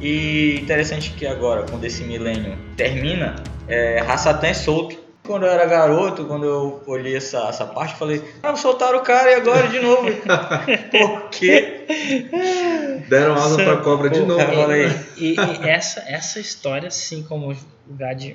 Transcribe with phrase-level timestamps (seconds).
[0.00, 3.36] E interessante que agora, quando esse milênio termina,
[3.68, 4.98] é, Hassatan é solto.
[5.22, 9.02] Quando eu era garoto, quando eu olhei essa, essa parte, eu falei, ah, soltaram o
[9.02, 10.08] cara e agora de novo.
[10.90, 11.86] Por quê?
[13.08, 14.40] Deram asa pra cobra de novo.
[14.40, 17.56] Falei, E, e essa, essa história, assim como o
[17.94, 18.34] Gad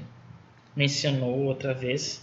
[0.75, 2.21] mencionou outra vez,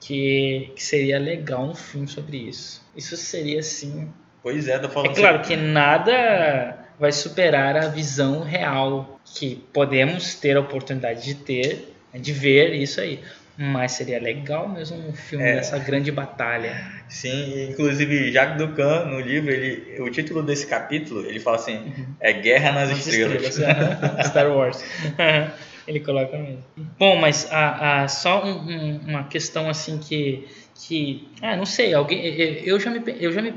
[0.00, 2.82] que, que seria legal um filme sobre isso.
[2.96, 4.08] Isso seria, assim...
[4.42, 10.34] pois é, tô falando É claro que nada vai superar a visão real que podemos
[10.34, 13.20] ter a oportunidade de ter, né, de ver isso aí.
[13.60, 15.56] Mas seria legal mesmo um filme É.
[15.56, 16.80] dessa grande batalha.
[17.08, 22.32] Sim, inclusive Jacques Ducan, no livro, ele, o título desse capítulo, ele fala assim, é
[22.34, 23.58] Guerra nas, As Estrelas.
[23.58, 24.22] aham.
[24.24, 24.84] Star Wars.
[25.88, 26.62] Ele coloca mesmo.
[26.98, 31.94] Bom, mas a, a- só um- um- uma questão assim que, que ah, não sei,
[31.94, 33.54] alguém, eu eu já me, eu já me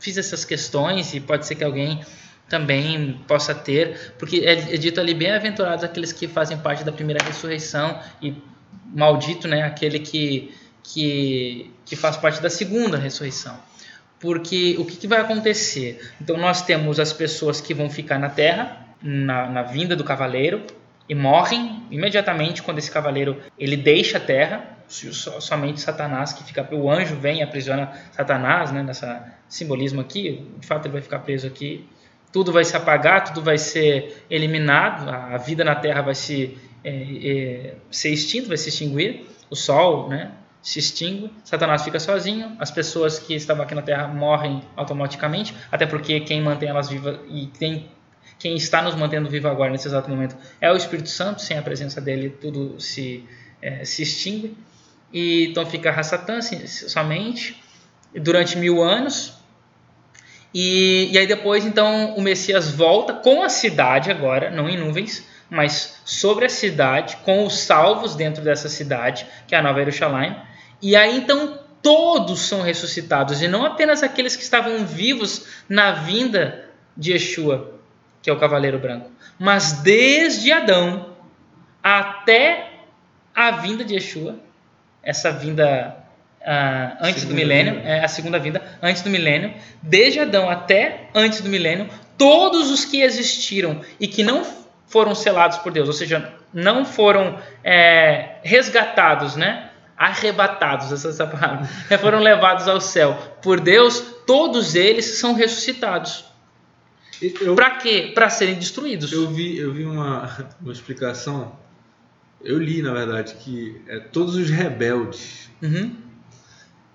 [0.00, 2.00] fiz essas questões e pode ser que alguém
[2.48, 7.22] também possa ter, porque é, é dito ali bem-aventurados aqueles que fazem parte da primeira
[7.24, 8.34] ressurreição e
[8.94, 13.58] maldito, né, aquele que que que faz parte da segunda ressurreição.
[14.20, 16.00] Porque o que, que vai acontecer?
[16.20, 20.62] Então nós temos as pessoas que vão ficar na terra, na, na vinda do cavaleiro,
[21.08, 24.76] e morrem imediatamente quando esse cavaleiro ele deixa a terra.
[24.88, 26.66] So- somente Satanás que fica.
[26.74, 28.82] O anjo vem e aprisiona Satanás, né?
[28.82, 30.46] Nessa simbolismo aqui.
[30.58, 31.88] De fato, ele vai ficar preso aqui.
[32.32, 35.08] Tudo vai se apagar, tudo vai ser eliminado.
[35.08, 39.26] A, vida na terra vai se é, é, ser extinto, vai se extinguir.
[39.50, 40.32] O sol, né?
[40.62, 45.86] se extingue, Satanás fica sozinho, as pessoas que estavam aqui na Terra morrem automaticamente, até
[45.86, 47.88] porque quem mantém elas vivas e quem,
[48.38, 51.62] quem está nos mantendo vivo agora nesse exato momento é o Espírito Santo, sem a
[51.62, 53.24] presença dele tudo se,
[53.62, 54.56] eh, se extingue.
[55.12, 57.62] E, então fica a assim, somente
[58.14, 59.37] durante mil anos.
[60.54, 65.26] E, e aí depois então o Messias volta com a cidade agora, não em nuvens,
[65.50, 70.36] mas sobre a cidade, com os salvos dentro dessa cidade, que é a Nova Jerusalém.
[70.80, 76.68] E aí então todos são ressuscitados, e não apenas aqueles que estavam vivos na vinda
[76.96, 77.74] de Yeshua,
[78.20, 81.14] que é o Cavaleiro Branco, mas desde Adão
[81.82, 82.72] até
[83.34, 84.36] a vinda de Yeshua,
[85.02, 85.96] essa vinda
[86.44, 87.88] ah, antes do Segunda milênio, vinda.
[87.88, 92.84] é a segunda vinda, antes do milênio, desde Adão até antes do milênio, todos os
[92.84, 94.44] que existiram e que não
[94.86, 99.68] foram selados por Deus, ou seja, não foram é, resgatados, né?
[99.98, 106.24] arrebatados, essa, essa palavra, é, foram levados ao céu por Deus, todos eles são ressuscitados.
[107.56, 108.12] Para quê?
[108.14, 109.12] Para serem destruídos.
[109.12, 111.58] eu vi, eu vi uma, uma explicação.
[112.44, 115.50] Eu li, na verdade, que é todos os rebeldes.
[115.60, 115.96] Uhum.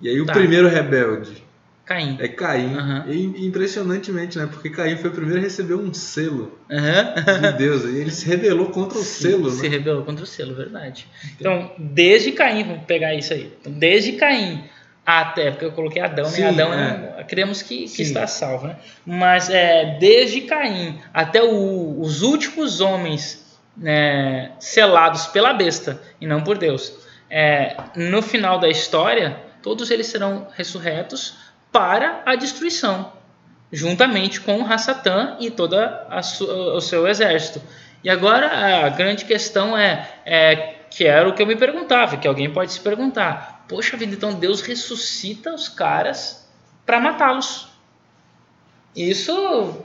[0.04, 0.34] E aí o Tá.
[0.34, 1.42] primeiro rebelde
[1.86, 2.18] Caim.
[2.20, 2.76] é Caim.
[2.76, 3.06] Aham.
[3.08, 4.48] E impressionantemente, né?
[4.52, 7.14] Porque Caim foi o primeiro a receber um selo Aham.
[7.42, 7.84] de Deus.
[7.86, 9.70] E ele se rebelou contra o Se- selo, Se né?
[9.70, 11.08] rebelou contra o selo, verdade.
[11.40, 13.52] Então, desde Caim, vamos pegar isso aí.
[13.62, 14.64] Então, desde Caim
[15.06, 16.48] até, porque eu coloquei Adão, Sim, né?
[16.50, 17.16] Adão é.
[17.20, 18.04] é, queremos que, que Sim.
[18.04, 18.78] está salvo, né?
[19.06, 23.44] Mas é, desde Caim até o- os últimos homens
[23.76, 26.94] né, selados pela besta e não por Deus,
[27.30, 31.36] é, no final da história, todos eles serão ressurretos
[31.72, 33.12] para a destruição
[33.76, 35.52] juntamente com o Hassatan e
[36.22, 37.60] su- o seu exército.
[38.04, 42.28] E agora a grande questão é, é que era o que eu me perguntava, que
[42.28, 46.48] alguém pode se perguntar: poxa vida, então Deus ressuscita os caras
[46.86, 47.68] para matá-los?
[48.96, 49.84] Isso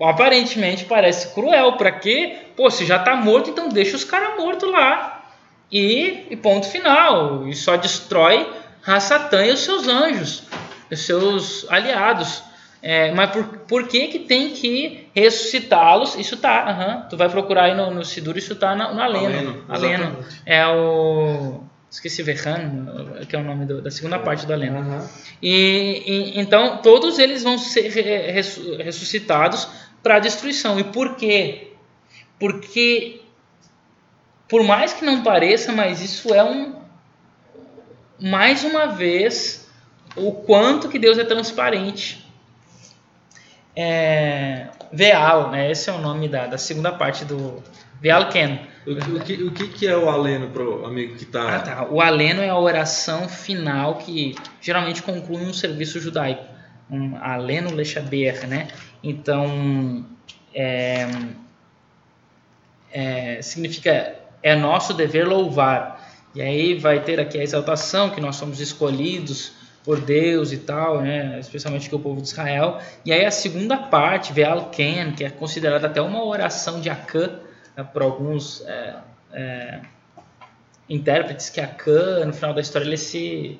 [0.00, 1.74] aparentemente parece cruel.
[1.74, 2.46] Para quê?
[2.56, 5.24] Pô, se já tá morto, então deixa os caras mortos lá
[5.70, 7.46] e, e ponto final.
[7.46, 8.50] E só destrói
[8.86, 10.42] Hassatan e os seus anjos,
[10.90, 12.42] os seus aliados.
[12.82, 16.14] É, mas por, por que que tem que ressuscitá-los?
[16.16, 17.06] Isso tá, aham.
[17.10, 19.64] tu vai procurar aí no, no Sidur, isso tá na, no Aleno.
[19.68, 20.24] Aleno.
[20.46, 21.60] É o...
[21.90, 22.86] Esqueci, Verran,
[23.28, 24.78] que é o nome do- da segunda parte do Aleno.
[24.78, 25.08] Aham.
[25.42, 29.68] E, e- então todos eles vão ser re- ressu- ressuscitados
[30.02, 30.78] para a destruição.
[30.80, 31.72] E por quê?
[32.38, 33.20] Porque
[34.48, 36.79] por mais que não pareça, mas isso é um
[38.20, 39.68] mais uma vez
[40.16, 42.26] o quanto que Deus é transparente.
[43.74, 45.70] É, Veal, né?
[45.70, 47.62] Esse é o nome da, da segunda parte do
[48.00, 48.58] Veal Ken.
[48.86, 51.56] O, que- o, que, o que que é o aleno pro amigo que tá...
[51.56, 51.86] Ah, tá.
[51.88, 56.44] O aleno é a oração final que geralmente conclui um serviço judaico.
[56.90, 58.68] Um aleno lechaber, né?
[59.02, 60.04] Então,
[60.52, 61.06] é,
[62.92, 65.99] é, significa é nosso dever louvar.
[66.34, 69.52] E aí vai ter aqui a exaltação que nós somos escolhidos
[69.84, 71.38] por Deus e tal, né?
[71.40, 72.78] especialmente que o povo de Israel.
[73.04, 77.40] E aí a segunda parte, Ve'al-Ken, que é considerada até uma oração de Acã,
[77.76, 78.96] né, por alguns é,
[79.32, 79.80] é,
[80.88, 83.58] intérpretes, que Acã, no final da história, ele se,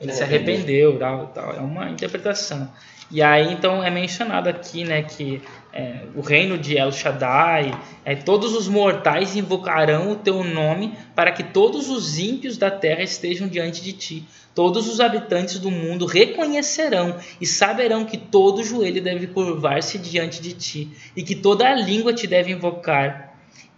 [0.00, 0.98] ele se arrependeu.
[0.98, 1.54] Tal, tal.
[1.54, 2.70] É uma interpretação.
[3.10, 5.40] E aí, então, é mencionado aqui, né, que
[5.72, 7.72] é, o reino de El Shaddai,
[8.04, 13.02] é, todos os mortais invocarão o teu nome para que todos os ímpios da terra
[13.02, 14.28] estejam diante de ti.
[14.54, 20.52] Todos os habitantes do mundo reconhecerão e saberão que todo joelho deve curvar-se diante de
[20.52, 23.27] ti e que toda língua te deve invocar.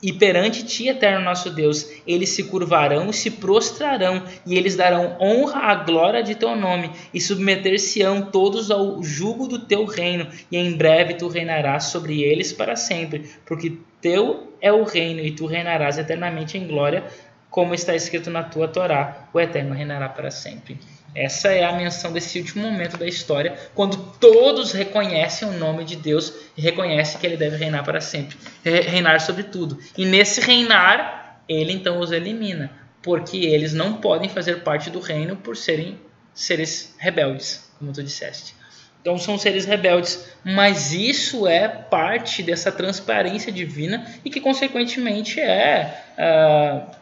[0.03, 5.17] E perante ti, eterno nosso Deus, eles se curvarão e se prostrarão, e eles darão
[5.21, 10.57] honra à glória de teu nome, e submeter-se-ão todos ao jugo do teu reino, e
[10.57, 15.45] em breve tu reinarás sobre eles para sempre, porque teu é o reino, e tu
[15.45, 17.05] reinarás eternamente em glória,
[17.51, 20.79] como está escrito na tua Torá, o eterno reinará para sempre.
[21.15, 25.97] Essa é a menção desse último momento da história, quando todos reconhecem o nome de
[25.97, 29.79] Deus e reconhecem que ele deve reinar para sempre, reinar sobre tudo.
[29.99, 32.71] E nesse reinar, ele então os elimina,
[33.03, 35.99] porque eles não podem fazer parte do reino por serem
[36.33, 38.55] seres rebeldes, como tu disseste.
[39.01, 46.05] Então são seres rebeldes, mas isso é parte dessa transparência divina e que consequentemente é
[46.19, 47.00] uh,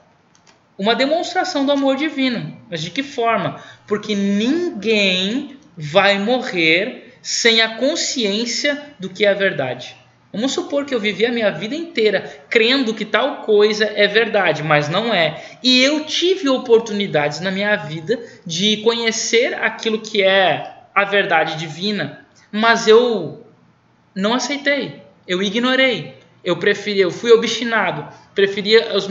[0.79, 2.57] uma demonstração do amor divino.
[2.71, 3.61] Mas de que forma?
[3.87, 9.97] Porque ninguém vai morrer sem a consciência do que é a verdade.
[10.33, 12.21] Vamos supor que eu vivi a minha vida inteira
[12.51, 15.43] crendo que tal coisa é verdade, mas não é.
[15.63, 22.27] E eu tive oportunidades na minha vida de conhecer aquilo que é a verdade divina,
[22.53, 23.47] mas eu
[24.15, 29.09] não aceitei, eu ignorei, eu preferi, eu fui obstinado, preferia os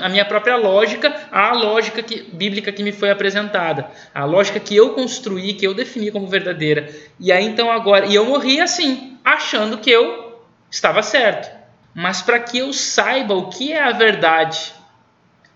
[0.00, 4.76] a minha própria lógica à lógica que, bíblica que me foi apresentada, a lógica que
[4.76, 6.88] eu construí, que eu defini como verdadeira.
[7.18, 10.40] E aí então agora, e eu morri assim, achando que eu
[10.70, 11.56] estava certo.
[11.94, 14.72] Mas para que eu saiba o que é a verdade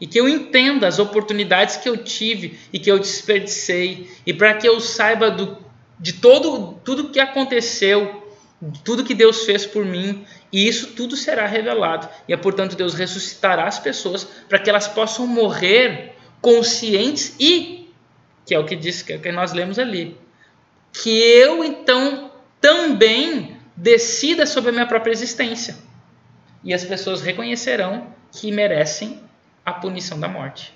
[0.01, 4.55] e que eu entenda as oportunidades que eu tive e que eu desperdicei e para
[4.55, 5.57] que eu saiba do,
[6.01, 8.22] de todo tudo que aconteceu
[8.85, 12.09] tudo que Deus fez por mim, e isso tudo será revelado.
[12.29, 17.93] E é portanto Deus ressuscitará as pessoas para que elas possam morrer conscientes e,
[18.47, 20.17] que é o que diz que nós lemos ali,
[20.93, 22.31] que eu então
[22.61, 25.77] também decida sobre a minha própria existência.
[26.63, 29.21] E as pessoas reconhecerão que merecem
[29.65, 30.73] a punição da morte.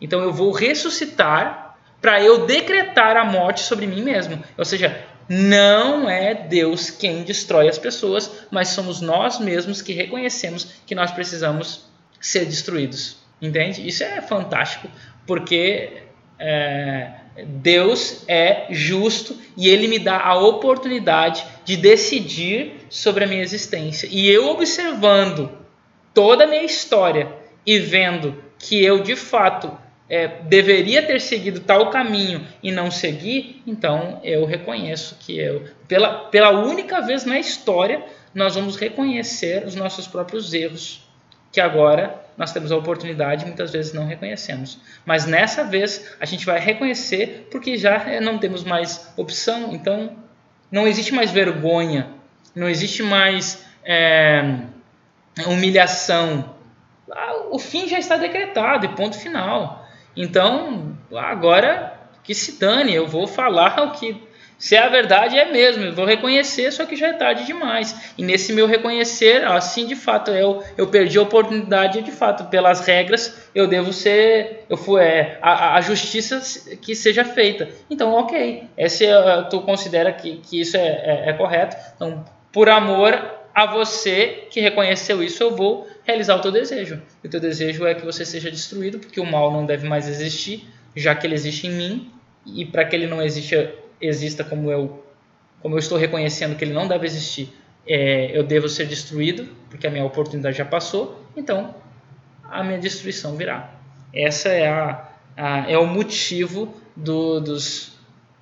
[0.00, 4.42] Então eu vou ressuscitar para eu decretar a morte sobre mim mesmo.
[4.58, 10.68] Ou seja, não é Deus quem destrói as pessoas, mas somos nós mesmos que reconhecemos
[10.86, 11.84] que nós precisamos
[12.20, 13.16] ser destruídos.
[13.40, 13.86] Entende?
[13.86, 14.88] Isso é fantástico,
[15.26, 16.02] porque
[16.38, 17.10] é,
[17.46, 24.08] Deus é justo e Ele me dá a oportunidade de decidir sobre a minha existência.
[24.10, 25.50] E eu observando
[26.12, 27.32] toda a minha história
[27.66, 29.76] e vendo que eu de fato
[30.08, 36.26] é, deveria ter seguido tal caminho e não seguir, então eu reconheço que eu, pela,
[36.26, 38.04] pela única vez na história,
[38.34, 41.08] nós vamos reconhecer os nossos próprios erros,
[41.50, 44.80] que agora nós temos a oportunidade muitas vezes não reconhecemos.
[45.06, 50.16] Mas nessa vez a gente vai reconhecer porque já não temos mais opção, então
[50.70, 52.08] não existe mais vergonha,
[52.54, 54.58] não existe mais é,
[55.46, 56.56] humilhação.
[57.10, 59.83] Ah, o fim já está decretado e ponto final.
[60.16, 64.20] Então, agora que se dane, eu vou falar o que
[64.56, 68.14] se é a verdade é mesmo, eu vou reconhecer, só que já é tarde demais.
[68.16, 72.80] E nesse meu reconhecer, assim de fato eu, eu perdi a oportunidade, de fato, pelas
[72.86, 76.40] regras, eu devo ser, eu fui, é, a, a justiça
[76.76, 77.68] que seja feita.
[77.90, 79.04] Então, ok, esse
[79.50, 81.76] tu considera que, que isso é, é, é correto.
[81.96, 87.00] Então, por amor a você que reconheceu isso, eu vou realizar o teu desejo.
[87.22, 90.08] E o teu desejo é que você seja destruído, porque o mal não deve mais
[90.08, 92.10] existir, já que ele existe em mim,
[92.44, 95.04] e para que ele não exista, exista como eu,
[95.62, 97.48] como eu estou reconhecendo que ele não deve existir,
[97.86, 101.74] é, eu devo ser destruído, porque a minha oportunidade já passou, então
[102.42, 103.72] a minha destruição virá.
[104.12, 107.92] Essa é, a, a é o motivo do, dos,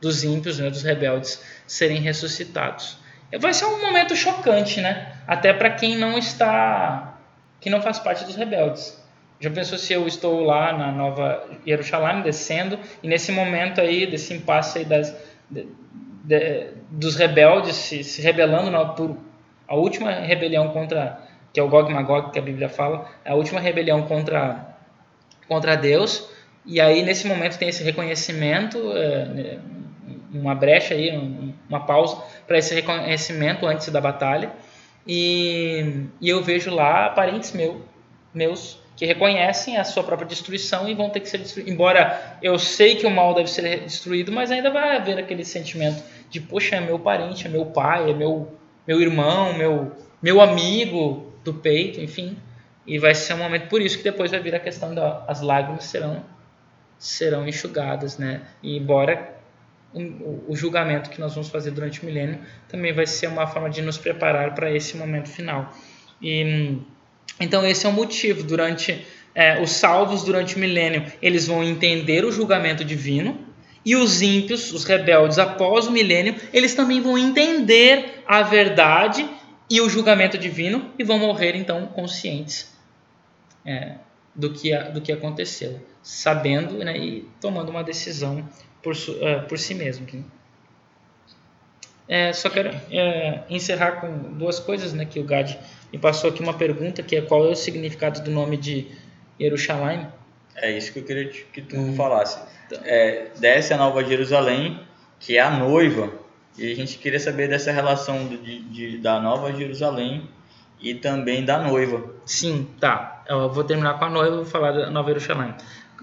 [0.00, 3.01] dos ímpios, né, dos rebeldes, serem ressuscitados.
[3.38, 5.12] Vai ser um momento chocante, né?
[5.26, 7.18] Até para quem não está
[7.60, 9.00] que não faz parte dos rebeldes.
[9.40, 14.34] Já pensou se eu estou lá na Nova Jerusalém descendo e nesse momento aí desse
[14.34, 15.16] impasse aí das,
[15.50, 15.68] de,
[16.24, 19.16] de, dos rebeldes se, se rebelando na, por
[19.66, 21.20] a última rebelião contra
[21.52, 24.76] que é o Gog Magog que a Bíblia fala, a última rebelião contra
[25.48, 26.28] contra Deus
[26.64, 29.58] E aí, nesse momento, tem esse reconhecimento, é,
[30.32, 31.10] uma brecha aí,
[31.72, 34.52] uma pausa para esse reconhecimento antes da batalha.
[35.06, 37.82] E, e eu vejo lá parentes meu,
[38.32, 41.72] meus que reconhecem a sua própria destruição e vão ter que ser destruídos.
[41.72, 46.02] Embora eu sei que o mal deve ser destruído, mas ainda vai haver aquele sentimento
[46.30, 48.52] de, poxa, é meu parente, é meu pai, é meu,
[48.86, 52.36] meu irmão, meu, meu amigo do peito, enfim.
[52.86, 55.84] E vai ser um momento por isso que depois vai vir a questão das lágrimas
[55.84, 56.24] serão
[56.98, 58.42] serão enxugadas, né?
[58.62, 59.34] E embora
[59.94, 63.82] o, julgamento que nós vamos fazer durante o milênio também vai ser uma forma de
[63.82, 65.72] nos preparar para esse momento final.
[66.20, 66.78] E
[67.38, 68.42] então esse é o motivo.
[68.42, 73.38] Durante é, os salvos durante o milênio, eles vão entender o julgamento divino.
[73.84, 79.28] E os ímpios, os rebeldes, após o milênio, eles também vão entender a verdade
[79.68, 82.72] e o julgamento divino e vão morrer então conscientes
[83.66, 83.94] é,
[84.34, 88.48] do, que, do que aconteceu, sabendo né, e tomando uma decisão
[88.82, 90.06] por, uh, por si mesmo.
[92.08, 95.56] É, só quero é, encerrar com duas coisas né, que o Gad
[95.92, 98.88] me passou aqui uma pergunta, que é qual é o significado do nome de
[99.40, 100.06] Jerusalém?
[100.56, 101.94] É isso que eu queria que tu hum.
[101.94, 102.38] falasse.
[102.84, 104.80] É, desce a Nova Jerusalém,
[105.20, 106.12] que é a noiva,
[106.58, 110.28] e a gente queria saber dessa relação de, de, da Nova Jerusalém
[110.80, 112.12] e também da noiva.
[112.26, 113.24] Sim, tá.
[113.26, 115.54] Eu vou terminar com a noiva e vou falar da Nova Jerusalém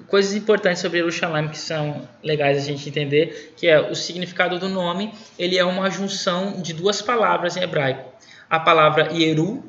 [0.07, 4.69] coisas importantes sobre Jerusalém que são legais a gente entender, que é o significado do
[4.69, 8.09] nome, ele é uma junção de duas palavras em hebraico.
[8.49, 9.63] A palavra Yeru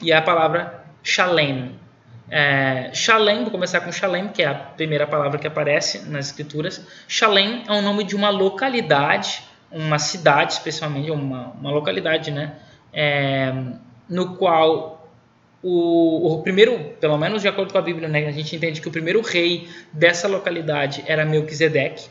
[0.00, 1.78] e a palavra Shalem.
[2.30, 6.86] É, Shalem, vou começar com Shalem, que é a primeira palavra que aparece nas escrituras.
[7.06, 12.54] Shalem é o nome de uma localidade, uma cidade especialmente, uma, uma localidade, né?
[12.92, 13.52] É,
[14.08, 15.03] no qual
[15.66, 18.88] o, o, primeiro, pelo menos de acordo com a Bíblia, né, a gente entende que
[18.88, 22.06] o primeiro rei dessa localidade era Melquisedeque.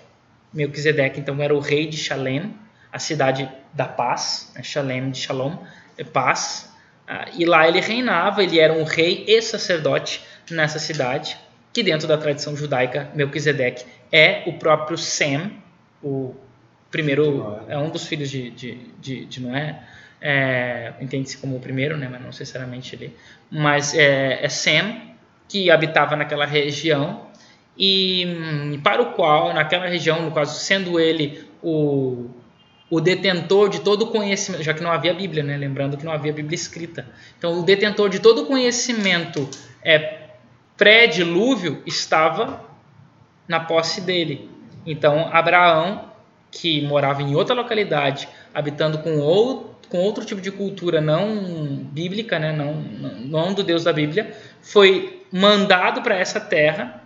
[0.51, 2.55] Melquisedeque, então, era o rei de Shalem,
[2.91, 5.57] a cidade da paz, né, Shalem de Shalom,
[5.95, 6.73] é paz.
[7.07, 11.37] Ah, e lá ele reinava, ele era um rei e sacerdote nessa cidade,
[11.71, 15.61] que dentro da tradição judaica, Melquisedeque é o próprio Sem,
[16.01, 16.33] o
[16.89, 19.79] primeiro, é um dos filhos de, de, de, de Noé,
[20.25, 23.13] é, entende-se como o primeiro, né, mas não necessariamente ele,
[23.51, 25.13] mas é, é Sem,
[25.49, 27.27] que habitava naquela região
[27.77, 32.29] e hum, para o qual, naquela região, no caso, sendo ele o,
[32.89, 35.57] o detentor de todo o conhecimento, já que não havia Bíblia, né?
[35.57, 37.05] lembrando que não havia Bíblia escrita.
[37.37, 39.49] Então, o detentor de todo o conhecimento
[39.83, 40.29] é,
[40.77, 42.63] pré-dilúvio estava
[43.45, 44.49] na posse dele.
[44.85, 46.05] Então, Abraão,
[46.49, 52.39] que morava em outra localidade, habitando com outro com outro tipo de cultura não bíblica,
[52.39, 57.01] né, não, não do Deus da Bíblia, foi mandado para essa terra,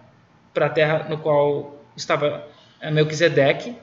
[0.54, 2.48] para a terra no qual estava
[2.80, 3.76] eh, Melquisedeque,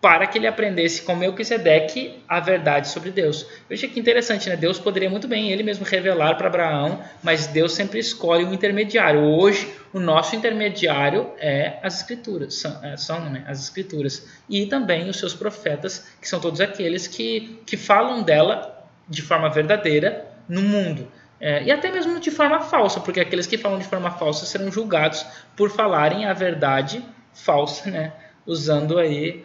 [0.00, 3.44] para que ele aprendesse com Melquisedeque a verdade sobre Deus.
[3.68, 4.56] Veja que interessante, né?
[4.56, 9.20] Deus poderia muito bem ele mesmo revelar para Abraão, mas Deus sempre escolhe um intermediário.
[9.20, 14.24] Hoje, o nosso intermediário é as escrituras, são, é, são né, as escrituras.
[14.48, 19.50] E também os seus profetas, que são todos aqueles que, que falam dela de forma
[19.50, 21.08] verdadeira no mundo.
[21.40, 24.70] É, e até mesmo de forma falsa, porque aqueles que falam de forma falsa serão
[24.70, 25.24] julgados
[25.56, 28.12] por falarem a verdade falsa, né?
[28.48, 29.44] usando aí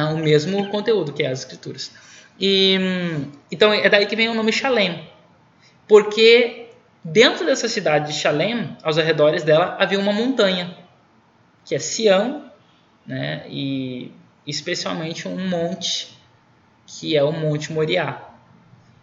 [0.00, 1.92] o mesmo conteúdo que é as escrituras.
[2.40, 2.78] E,
[3.50, 5.08] então é daí que vem o nome Shalem,
[5.86, 6.70] porque
[7.04, 10.76] dentro dessa cidade de Shalem, aos arredores dela, havia uma montanha,
[11.64, 12.50] que é Sião,
[13.06, 14.12] né, e
[14.46, 16.16] especialmente um monte,
[16.86, 18.28] que é o Monte Moriá.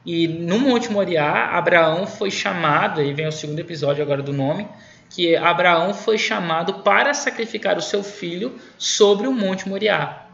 [0.06, 4.68] E no Monte Moriá, Abraão foi chamado, aí vem o segundo episódio agora do nome,
[5.10, 10.29] que Abraão foi chamado para sacrificar o seu filho sobre o Monte Moriá.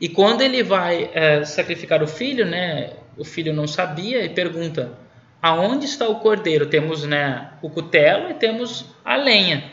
[0.00, 4.92] E quando ele vai é, sacrificar o filho, né, o filho não sabia e pergunta:
[5.40, 6.66] aonde está o cordeiro?
[6.66, 9.72] Temos né, o cutelo e temos a lenha.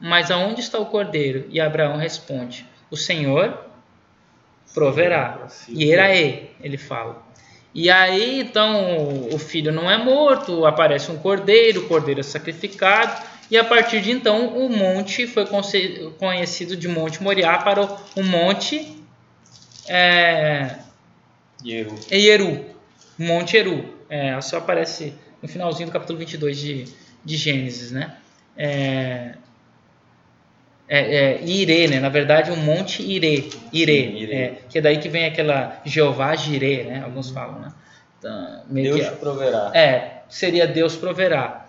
[0.00, 1.46] Mas aonde está o cordeiro?
[1.50, 3.66] E Abraão responde: O Senhor
[4.74, 5.46] proverá.
[5.68, 7.24] E Eraê, ele fala.
[7.74, 13.22] E aí, então, o filho não é morto, aparece um cordeiro, o cordeiro é sacrificado,
[13.50, 15.46] e a partir de então o monte foi
[16.18, 18.95] conhecido de Monte Moriá para o Monte
[19.88, 20.78] é,
[21.64, 21.94] Yeru.
[22.10, 22.76] É
[23.18, 23.96] Monte Eru.
[24.08, 26.84] É, só aparece no finalzinho do capítulo 22 de,
[27.24, 28.16] de Gênesis, né?
[28.56, 29.34] É,
[30.88, 31.98] é, é, Ire, né?
[31.98, 34.34] Na verdade, o Monte Ire, Ire, Sim, Ire.
[34.34, 37.02] É, que é daí que vem aquela Jeová Jireh, né?
[37.04, 37.72] Alguns falam, né?
[38.18, 39.72] Então, Deus que, proverá.
[39.74, 41.65] É, seria Deus proverá.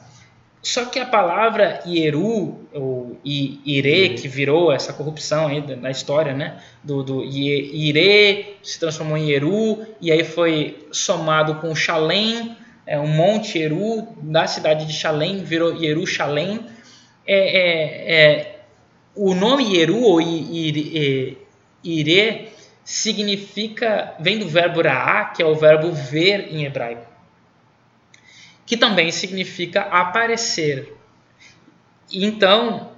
[0.62, 6.58] Só que a palavra Ieru, ou Ire, que virou essa corrupção aí na história, né?
[6.84, 13.08] Do, do Ire se transformou em Eru, e aí foi somado com Shalem, é, um
[13.08, 16.60] monte Eru, da cidade de Shalem, virou Jerusalém.
[17.26, 18.60] É, é, é,
[19.16, 21.38] o nome Ieru ou Ire,
[21.84, 22.50] Ire
[22.84, 27.06] significa, vem do verbo Ra'a, que é o verbo ver em hebraico,
[28.68, 30.94] que também significa aparecer.
[32.12, 32.92] Então,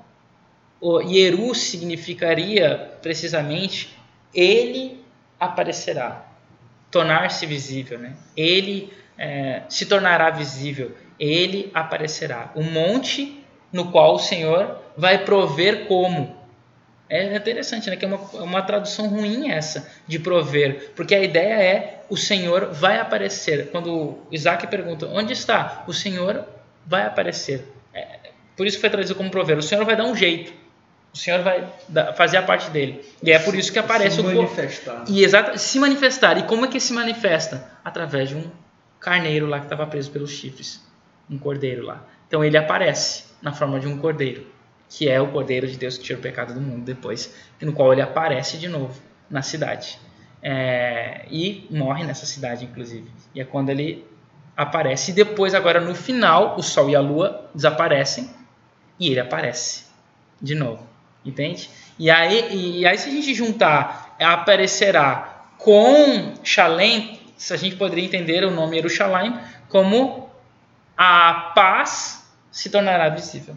[0.81, 3.95] o Ieru significaria precisamente
[4.33, 5.03] ele
[5.39, 6.25] aparecerá,
[6.89, 8.15] tornar-se visível, né?
[8.35, 12.51] Ele é, se tornará visível, ele aparecerá.
[12.55, 16.38] O monte no qual o Senhor vai prover como.
[17.09, 17.95] É interessante, né?
[17.95, 22.15] Que é uma, é uma tradução ruim essa de prover, porque a ideia é o
[22.15, 23.69] Senhor vai aparecer.
[23.71, 26.45] Quando Isaac pergunta onde está, o Senhor
[26.85, 27.65] vai aparecer.
[27.93, 29.57] É, por isso foi traduzido como prover.
[29.57, 30.53] O Senhor vai dar um jeito.
[31.11, 31.67] O Senhor vai
[32.15, 33.03] fazer a parte dele.
[33.23, 35.05] E é por isso que aparece se o manifestar.
[35.07, 36.37] E exato, se manifestar.
[36.37, 37.71] E como é que se manifesta?
[37.83, 38.51] Através de um
[38.99, 40.85] carneiro lá que estava preso pelos chifres,
[41.29, 42.05] um cordeiro lá.
[42.27, 44.45] Então ele aparece na forma de um cordeiro,
[44.89, 47.93] que é o cordeiro de Deus que tira o pecado do mundo depois, no qual
[47.93, 49.99] ele aparece de novo na cidade.
[50.41, 53.09] É, e morre nessa cidade, inclusive.
[53.35, 54.05] E é quando ele
[54.57, 55.11] aparece.
[55.11, 58.29] E depois, agora no final, o Sol e a Lua desaparecem
[58.99, 59.85] e ele aparece
[60.41, 60.87] de novo.
[61.23, 61.69] Entende?
[61.99, 68.05] E aí, e aí se a gente juntar, aparecerá com Shalem, se a gente poderia
[68.05, 70.29] entender o nome Jerusalém como
[70.97, 73.55] a paz se tornará visível.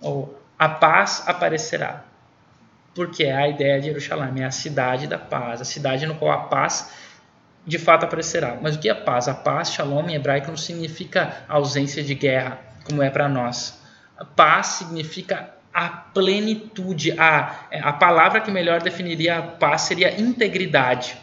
[0.00, 2.04] Ou a paz aparecerá.
[2.94, 6.32] Porque é a ideia de Jerusalém, é a cidade da paz, a cidade no qual
[6.32, 6.92] a paz
[7.64, 8.56] de fato aparecerá.
[8.60, 9.28] Mas o que é paz?
[9.28, 13.80] A paz, shalom em hebraico, não significa ausência de guerra, como é para nós.
[14.16, 17.12] A paz significa a plenitude.
[17.12, 21.16] A, a palavra que melhor definiria a paz seria integridade.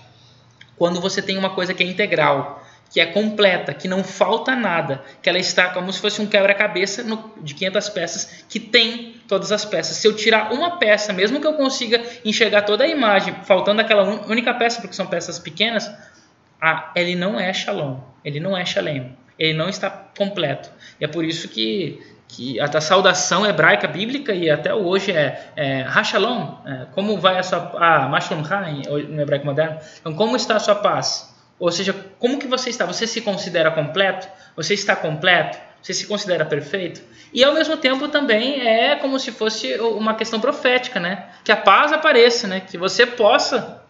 [0.77, 5.03] Quando você tem uma coisa que é integral, que é completa, que não falta nada,
[5.21, 7.03] que ela está como se fosse um quebra-cabeça
[7.41, 9.97] de 500 peças, que tem todas as peças.
[9.97, 14.03] Se eu tirar uma peça, mesmo que eu consiga enxergar toda a imagem, faltando aquela
[14.27, 15.91] única peça, porque são peças pequenas,
[16.95, 20.69] ele não é Shalom, ele não é Shalem, ele não está completo.
[20.99, 25.81] E é por isso que que a saudação hebraica bíblica e até hoje é, é
[25.83, 28.41] Hashalom, é, como vai a sua ah, Mashlom
[29.09, 29.77] no hebraico moderno.
[29.99, 31.34] Então, como está a sua paz?
[31.59, 32.85] Ou seja, como que você está?
[32.85, 34.27] Você se considera completo?
[34.55, 35.57] Você está completo?
[35.81, 37.01] Você se considera perfeito?
[37.33, 41.29] E ao mesmo tempo também é como se fosse uma questão profética, né?
[41.43, 42.59] Que a paz apareça, né?
[42.59, 43.83] Que você possa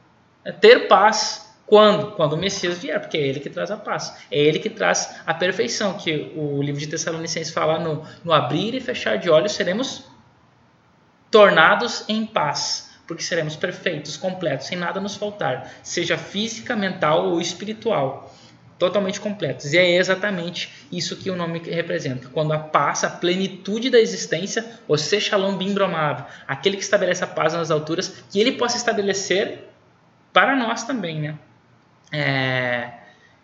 [0.60, 2.12] ter paz quando?
[2.12, 4.16] Quando o Messias vier, porque é ele que traz a paz.
[4.30, 8.76] É ele que traz a perfeição, que o livro de Tessalonicenses fala no, no abrir
[8.76, 10.04] e fechar de olhos, seremos
[11.32, 17.42] tornados em paz, porque seremos perfeitos, completos, sem nada nos faltar, seja física, mental ou
[17.42, 18.34] espiritual,
[18.78, 19.74] totalmente completos.
[19.74, 22.30] E é exatamente isso que o nome representa.
[22.30, 27.28] Quando a paz, a plenitude da existência, o Shalom Bim Bromav, aquele que estabelece a
[27.28, 29.70] paz nas alturas, que ele possa estabelecer
[30.34, 31.36] para nós também, né?
[32.12, 32.90] É,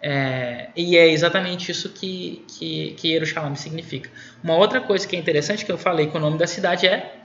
[0.01, 4.09] é, e é exatamente isso que, que, que Jerusalém significa.
[4.43, 7.20] Uma outra coisa que é interessante que eu falei que o nome da cidade é.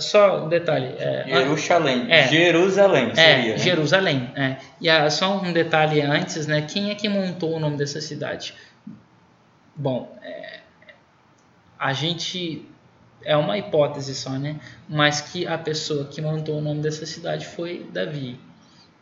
[0.00, 0.94] Só um detalhe.
[0.98, 2.06] É, Jerusalém.
[2.10, 3.54] É, Jerusalém é, seria.
[3.54, 4.30] É, Jerusalém.
[4.34, 4.56] É.
[4.80, 6.62] E a, só um detalhe antes, né?
[6.62, 8.54] Quem é que montou o nome dessa cidade?
[9.76, 10.60] Bom, é,
[11.78, 12.68] a gente.
[13.26, 14.56] É uma hipótese só, né?
[14.86, 18.38] Mas que a pessoa que montou o nome dessa cidade foi Davi.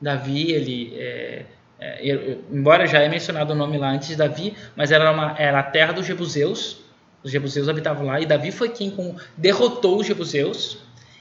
[0.01, 1.45] Davi, ele, é,
[1.81, 5.59] é, embora já é mencionado o nome lá antes de Davi, mas era, uma, era
[5.59, 6.85] a terra dos Jebuseus,
[7.23, 10.79] os Jebuseus habitavam lá, e Davi foi quem com, derrotou os Jebuseus,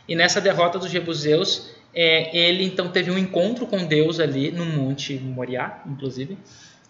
[0.08, 4.66] e nessa derrota dos Jebuseus, é, ele então teve um encontro com Deus ali no
[4.66, 6.38] Monte Moriá, inclusive,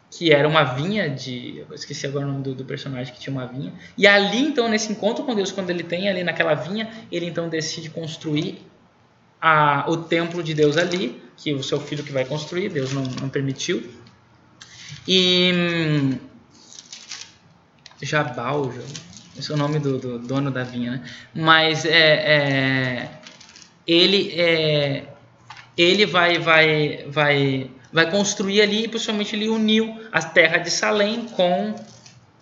[0.10, 1.64] que era uma vinha de.
[1.74, 3.74] Esqueci agora o nome do, do, personagem que tinha uma vinha.
[3.98, 7.48] E ali, então, nesse encontro com Deus, quando ele tem ali naquela vinha, ele então
[7.48, 8.62] decide construir
[9.42, 13.04] a, o templo de Deus ali, que o seu filho que vai construir, Deus não,
[13.22, 13.90] não permitiu.
[15.08, 16.18] E hum,
[18.02, 18.72] Jabal,
[19.38, 21.04] esse é o nome do, do, dono da vinha, né?
[21.34, 23.10] Mas é, é
[23.88, 25.04] ele é,
[25.78, 31.26] ele vai vai vai vai construir ali, e principalmente ele uniu a terra de Salém
[31.28, 31.76] com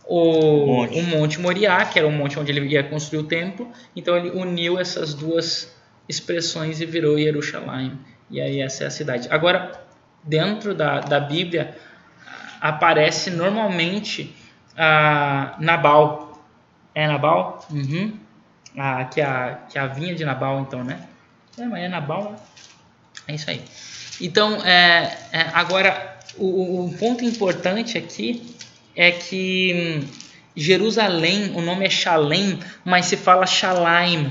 [0.05, 0.99] o monte.
[0.99, 3.71] o monte Moriá, que era o monte onde ele ia construir o templo.
[3.95, 5.75] Então ele uniu essas duas
[6.07, 7.93] expressões e virou Jerusalém.
[8.29, 9.27] E aí essa é a cidade.
[9.31, 9.71] Agora,
[10.23, 11.75] dentro da, da Bíblia,
[12.59, 14.35] aparece normalmente
[14.79, 16.41] ah, Nabal.
[16.95, 17.67] É Nabal?
[17.69, 18.17] Uhum.
[18.77, 21.05] Ah, que a, que a vinha de Nabal, então, né?
[21.57, 22.37] É, mas é Nabal, né?
[23.27, 23.61] É isso aí.
[24.21, 28.55] Então, é, é, agora, o, o, ponto importante aqui
[28.95, 30.07] é que hum,
[30.55, 34.29] Jerusalém, o nome é Shalem, mas se fala Shalaim.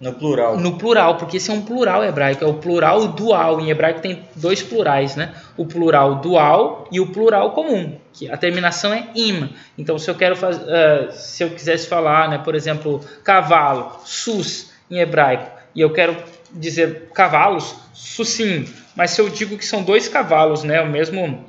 [0.00, 0.58] No plural.
[0.58, 3.60] No plural, porque esse é um plural hebraico, é o plural dual.
[3.60, 5.32] Em hebraico tem dois plurais, né?
[5.56, 9.48] O plural dual e o plural comum, que a terminação é im.
[9.78, 14.98] Então, se eu quero uh, se eu quisesse falar, né, por exemplo, cavalo, sus em
[14.98, 16.16] hebraico, e eu quero
[16.52, 18.68] dizer cavalos, susim.
[18.96, 21.44] Mas se eu digo que são dois cavalos, né, o mesmo,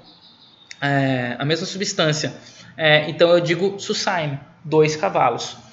[0.79, 2.33] é, a mesma substância,
[2.77, 5.64] é, então eu digo susaim, dois cavalos.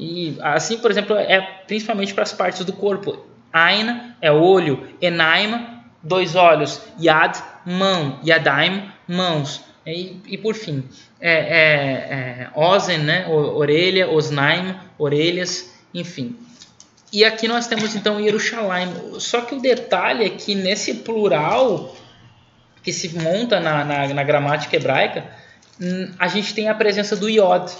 [0.00, 3.22] E assim, por exemplo, é principalmente para as partes do corpo.
[3.52, 5.66] Ain é olho, enaim,
[6.02, 7.36] dois olhos, yad,
[7.66, 9.60] mão, yadaim, mãos.
[9.86, 10.88] E, e por fim,
[11.20, 16.34] é, é, é, ozen, né, orelha, osnaim, orelhas, enfim.
[17.12, 18.88] E aqui nós temos então Jerusalém.
[19.18, 21.94] Só que o detalhe é que nesse plural
[22.82, 25.26] que se monta na, na, na gramática hebraica,
[26.18, 27.70] a gente tem a presença do iod,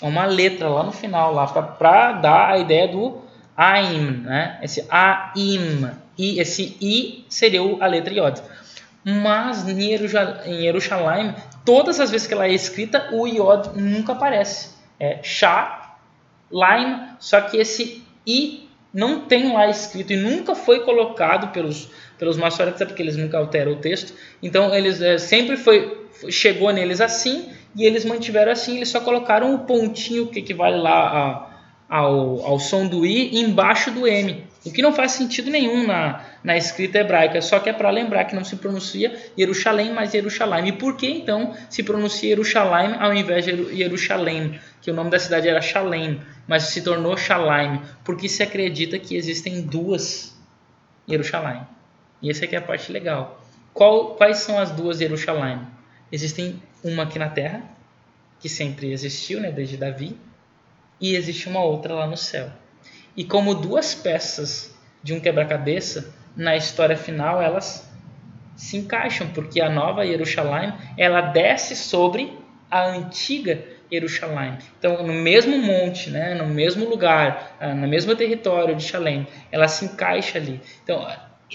[0.00, 3.22] uma letra lá no final, lá para dar a ideia do
[3.56, 4.58] aim, né?
[4.62, 8.40] Esse aim, e esse i seria a letra iod.
[9.04, 9.80] Mas em
[10.60, 14.74] Jerusalém, todas as vezes que ela é escrita, o iod nunca aparece.
[14.98, 15.96] É sha,
[16.50, 22.36] laim, só que esse i não tem lá escrito e nunca foi colocado pelos, pelos
[22.36, 24.14] maçoretas, porque eles nunca alteram o texto.
[24.42, 28.76] Então, eles é, sempre foi chegou neles assim e eles mantiveram assim.
[28.76, 31.50] Eles só colocaram o pontinho que equivale lá
[31.88, 34.44] a, ao, ao som do I embaixo do M.
[34.64, 38.24] O que não faz sentido nenhum na, na escrita hebraica, só que é para lembrar
[38.24, 40.68] que não se pronuncia Jerusalém, mas Jerusalém.
[40.68, 44.58] E por que então se pronuncia Jerusalém ao invés de Jerusalém?
[44.82, 49.16] Que o nome da cidade era Shalem, mas se tornou Shalaim, porque se acredita que
[49.16, 50.36] existem duas
[51.08, 51.60] Jerusalém.
[52.20, 53.40] E essa aqui é a parte legal.
[53.72, 55.60] Qual, quais são as duas Jerusalém?
[56.10, 57.62] Existem uma aqui na terra,
[58.40, 60.16] que sempre existiu, né, desde Davi,
[61.00, 62.50] e existe uma outra lá no céu.
[63.16, 67.90] E como duas peças de um quebra-cabeça, na história final elas
[68.56, 72.36] se encaixam, porque a nova Jerusalém, ela desce sobre
[72.70, 74.58] a antiga Jerusalém.
[74.78, 79.68] Então, no mesmo monte, né, no mesmo lugar, ah, no mesmo território de Shalem, ela
[79.68, 80.60] se encaixa ali.
[80.82, 81.06] Então,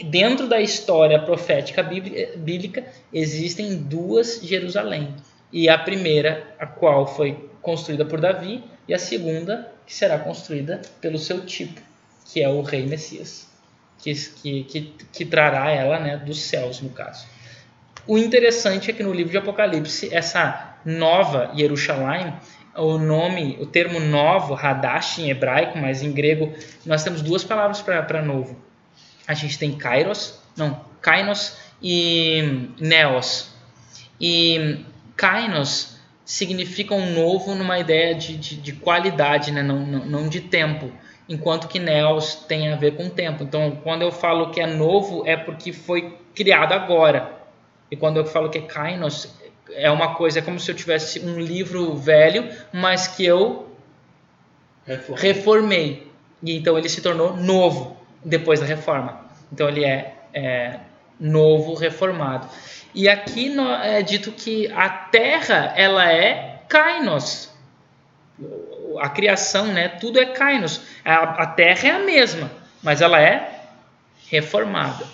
[0.06, 5.16] dentro da história profética bíblica, existem duas Jerusalém.
[5.52, 10.82] E a primeira, a qual foi construída por Davi, e a segunda, que será construída
[11.00, 11.82] pelo seu tipo,
[12.26, 13.48] que é o rei Messias,
[14.00, 17.28] que, que, que, que trará ela né, dos céus, no caso.
[18.08, 22.34] O interessante é que no livro de Apocalipse, essa nova Jerusalém,
[22.76, 26.52] o nome, o termo novo, Hadash em hebraico, mas em grego
[26.86, 28.71] nós temos duas palavras para novo.
[29.32, 33.50] A gente tem kairos, não, kainos e neos.
[34.20, 34.84] E
[35.15, 39.63] kainos significa um novo numa ideia de, de, de qualidade, né?
[39.63, 40.91] não, não, não de tempo,
[41.30, 43.44] enquanto que Neos tem a ver com tempo.
[43.44, 47.32] Então, quando eu falo que é novo, é porque foi criado agora.
[47.89, 49.34] E quando eu falo que é Kainos,
[49.72, 53.70] é uma coisa, é como se eu tivesse um livro velho, mas que eu
[54.86, 55.22] reformei.
[55.22, 56.12] reformei.
[56.44, 59.21] E então ele se tornou novo depois da reforma.
[59.52, 60.80] Então ele é, é
[61.20, 62.48] novo, reformado.
[62.94, 67.52] E aqui é dito que a terra ela é kainos.
[69.00, 69.88] A criação, né?
[69.88, 70.82] Tudo é kainos.
[71.06, 73.62] A, a terra é a mesma, mas ela é
[74.30, 75.06] reformada.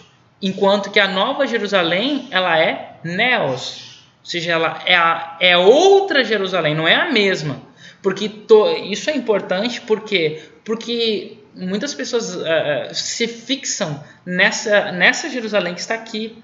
[0.42, 4.04] Enquanto que a Nova Jerusalém, ela é neos.
[4.20, 7.62] Ou seja, ela é, a, é outra Jerusalém, não é a mesma.
[8.02, 15.74] Porque to, isso é importante porque porque muitas pessoas uh, se fixam nessa, nessa Jerusalém
[15.74, 16.44] que está aqui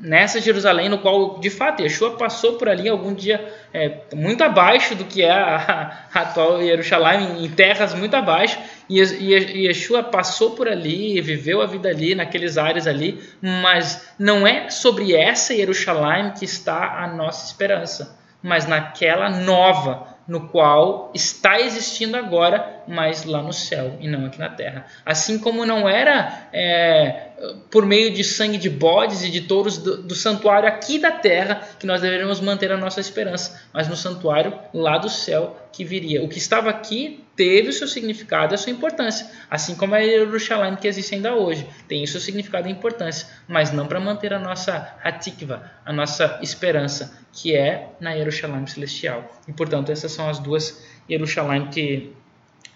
[0.00, 4.94] nessa Jerusalém, no qual de fato Yeshua passou por ali algum dia é, muito abaixo
[4.94, 10.52] do que é a, a atual Jerusalém, em terras muito abaixo, e, e Yeshua passou
[10.52, 16.32] por ali, viveu a vida ali, naqueles ares ali, mas não é sobre essa Jerusalém
[16.32, 23.42] que está a nossa esperança, mas naquela nova, no qual está existindo agora, mas lá
[23.42, 24.86] no céu e não aqui na terra.
[25.04, 27.28] Assim como não era é,
[27.70, 31.66] por meio de sangue de bodes e de touros do, do, santuário aqui da terra
[31.80, 36.22] que nós deveríamos manter a nossa esperança, mas no santuário lá do céu que viria.
[36.22, 40.02] O que estava aqui teve o seu significado e a sua importância, assim como a
[40.02, 44.34] Jerusalém que existe ainda hoje, tem o seu significado e importância, mas não para manter
[44.34, 49.40] a nossa hatikva, a nossa esperança, que é na Jerusalém celestial.
[49.46, 52.12] E portanto, essas são as duas Jerusalém que,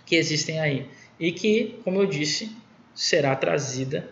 [0.06, 0.86] que existem aí.
[1.18, 2.56] E que, como eu disse,
[2.94, 4.08] será trazida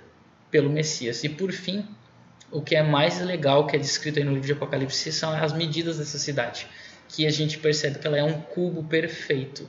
[0.51, 1.23] pelo Messias.
[1.23, 1.87] E por fim,
[2.51, 5.53] o que é mais legal que é descrito aí no livro de Apocalipse são as
[5.53, 6.67] medidas dessa cidade,
[7.09, 9.69] que a gente percebe que ela é um cubo perfeito.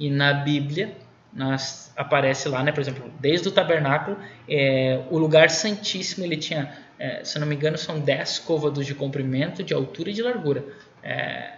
[0.00, 0.96] E na Bíblia
[1.32, 4.16] nas, aparece lá, né, por exemplo, desde o tabernáculo,
[4.48, 8.94] é, o lugar santíssimo ele tinha, é, se não me engano, são 10 côvados de
[8.94, 10.64] comprimento, de altura e de largura.
[11.02, 11.52] É,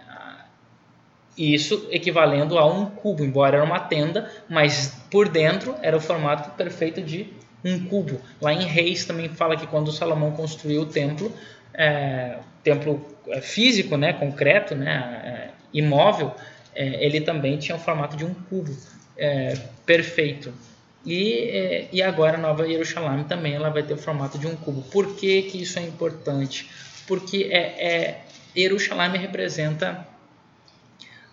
[1.37, 6.51] isso equivalendo a um cubo, embora era uma tenda, mas por dentro era o formato
[6.51, 7.33] perfeito de
[7.65, 8.21] um cubo.
[8.39, 11.33] Lá em Reis também fala que quando Salomão construiu o templo,
[11.73, 16.35] é, templo é, físico, né, concreto, né, é, imóvel,
[16.75, 18.75] é, ele também tinha o formato de um cubo
[19.17, 20.53] é, perfeito.
[21.05, 24.55] E, é, e agora a Nova Jerusalém também ela vai ter o formato de um
[24.55, 24.81] cubo.
[24.83, 26.69] Por que, que isso é importante?
[27.07, 28.21] Porque é, é,
[28.55, 30.07] Jerusalém representa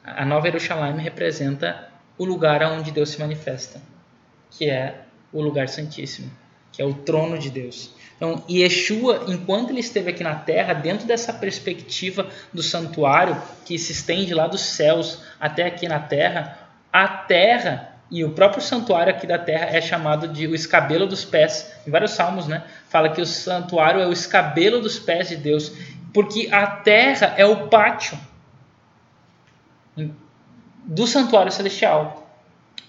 [0.02, 3.80] a Nova Jerusalém representa o lugar onde Deus se manifesta,
[4.50, 6.30] que é o lugar santíssimo,
[6.72, 7.94] que é o trono de Deus.
[8.20, 13.92] Então, Yeshua, enquanto ele esteve aqui na terra, dentro dessa perspectiva do santuário que se
[13.92, 19.26] estende lá dos céus até aqui na terra, a terra e o próprio santuário aqui
[19.26, 21.72] da terra é chamado de o escabelo dos pés.
[21.86, 22.62] Em vários salmos, né?
[22.90, 25.72] Fala que o santuário é o escabelo dos pés de Deus,
[26.12, 28.18] porque a terra é o pátio
[30.84, 32.19] do santuário celestial.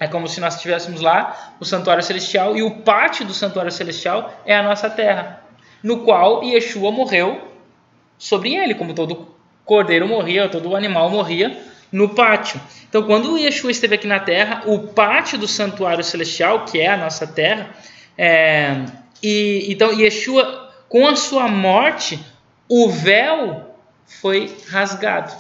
[0.01, 4.33] É como se nós estivéssemos lá, o santuário celestial, e o pátio do santuário celestial
[4.43, 5.43] é a nossa terra,
[5.83, 7.39] no qual Yeshua morreu
[8.17, 9.27] sobre ele, como todo
[9.63, 11.55] cordeiro morria, todo animal morria
[11.91, 12.59] no pátio.
[12.89, 16.97] Então, quando Yeshua esteve aqui na terra, o pátio do santuário celestial, que é a
[16.97, 17.69] nossa terra,
[18.17, 18.83] é,
[19.21, 22.19] e então Yeshua, com a sua morte,
[22.67, 23.75] o véu
[24.07, 25.31] foi rasgado.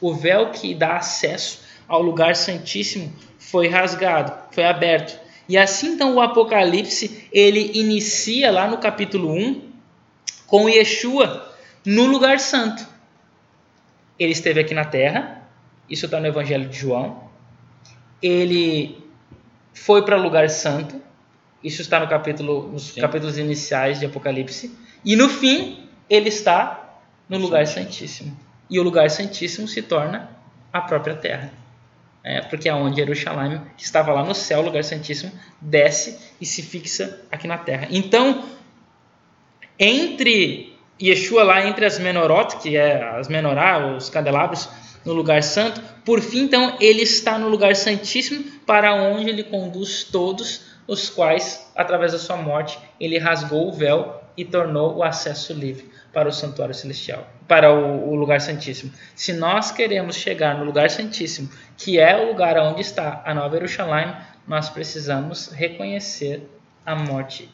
[0.00, 3.12] O véu que dá acesso ao lugar santíssimo
[3.52, 5.20] foi rasgado, foi aberto.
[5.46, 9.70] E assim então o Apocalipse, ele inicia lá no capítulo 1
[10.46, 12.86] com Yeshua no lugar santo.
[14.18, 15.46] Ele esteve aqui na terra,
[15.88, 17.24] isso está no Evangelho de João.
[18.22, 19.04] Ele
[19.74, 20.98] foi para o lugar santo,
[21.62, 23.02] isso está no capítulo, nos Sim.
[23.02, 24.74] capítulos iniciais de Apocalipse.
[25.04, 28.34] E no fim, ele está no lugar santíssimo.
[28.70, 30.30] E o lugar santíssimo se torna
[30.72, 31.61] a própria terra
[32.24, 36.62] é, porque é onde Jerusalém, que estava lá no céu, lugar santíssimo, desce e se
[36.62, 37.88] fixa aqui na terra.
[37.90, 38.44] Então,
[39.78, 44.68] entre Yeshua lá, entre as menorot, que é as menorá, os candelabros,
[45.04, 50.04] no lugar santo, por fim, então, ele está no lugar santíssimo, para onde ele conduz
[50.04, 55.52] todos os quais, através da sua morte, ele rasgou o véu e tornou o acesso
[55.52, 58.92] livre para o santuário celestial, para o, o, lugar santíssimo.
[59.14, 63.56] Se nós queremos chegar no lugar santíssimo, que é o lugar onde está a Nova
[63.56, 64.14] Jerusalém,
[64.46, 66.46] nós precisamos reconhecer
[66.84, 67.48] a morte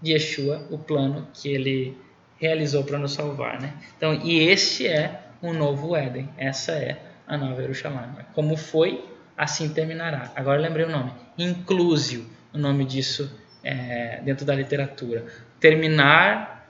[0.00, 1.96] de Yeshua, o plano que ele
[2.38, 3.74] realizou para nos salvar, né?
[3.96, 6.28] Então, e este é o novo Éden.
[6.36, 8.08] Essa é a Nova Jerusalém.
[8.34, 9.04] Como foi,
[9.36, 10.32] assim terminará.
[10.34, 11.12] Agora lembrei o nome.
[11.38, 15.26] Inclusio, o nome disso é, dentro da literatura.
[15.60, 16.61] Terminar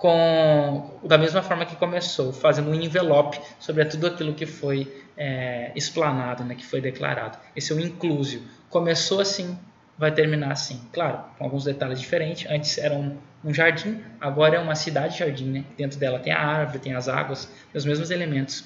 [0.00, 5.70] com da mesma forma que começou, fazendo um envelope sobre tudo aquilo que foi é,
[5.76, 7.36] explanado, né, que foi declarado.
[7.54, 8.42] Esse é o inclusio.
[8.70, 9.58] Começou assim,
[9.98, 10.80] vai terminar assim.
[10.90, 12.50] Claro, com alguns detalhes diferentes.
[12.50, 15.50] Antes era um, um jardim, agora é uma cidade-jardim.
[15.50, 15.64] Né?
[15.76, 18.64] Dentro dela tem a árvore, tem as águas, os mesmos elementos,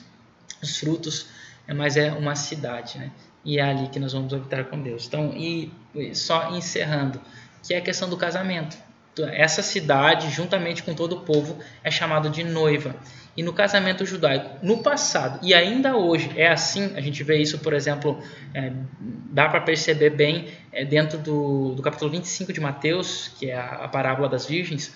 [0.62, 1.26] os frutos,
[1.66, 2.96] é, mas é uma cidade.
[2.96, 3.10] Né?
[3.44, 5.08] E é ali que nós vamos habitar com Deus.
[5.08, 5.72] Então, e
[6.14, 7.20] só encerrando,
[7.60, 8.83] que é a questão do casamento
[9.22, 12.94] essa cidade, juntamente com todo o povo, é chamado de noiva.
[13.36, 17.58] E no casamento judaico, no passado e ainda hoje é assim, a gente vê isso,
[17.58, 18.22] por exemplo,
[18.54, 23.56] é, dá para perceber bem é, dentro do, do capítulo 25 de Mateus, que é
[23.56, 24.94] a, a, parábola das virgens,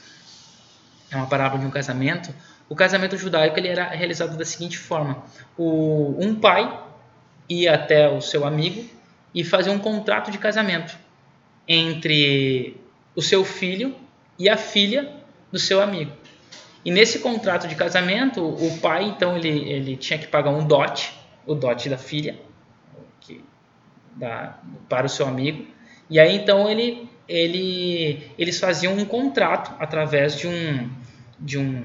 [1.11, 2.33] é uma parábola de um casamento.
[2.69, 5.25] O casamento judaico ele era realizado da seguinte forma:
[5.57, 6.81] o, um pai
[7.49, 8.89] ia até o seu amigo
[9.35, 10.97] e fazia um contrato de casamento
[11.67, 12.81] entre
[13.17, 13.97] o seu filho
[14.39, 15.13] e a filha
[15.51, 16.13] do seu amigo.
[16.85, 21.13] E nesse contrato de casamento, o pai, então, ele, ele tinha que pagar um dote,
[21.45, 22.39] o dote da filha,
[23.21, 23.45] que,
[24.15, 25.67] da, para o seu amigo.
[26.09, 30.91] E aí, então, ele ele, eles faziam um contrato através de um,
[31.39, 31.85] de um,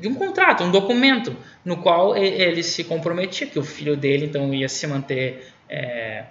[0.00, 4.52] de um contrato, um documento, no qual ele se comprometia que o filho dele então
[4.52, 6.24] ia se manter é,